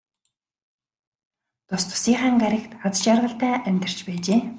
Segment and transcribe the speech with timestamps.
[1.67, 4.39] Тус тусынхаа гаригт аз жаргалтай амьдарч байжээ.